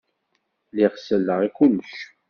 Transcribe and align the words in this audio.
Lliɣ 0.69 0.93
selleɣ 0.97 1.39
i 1.47 1.49
kullec. 1.57 1.95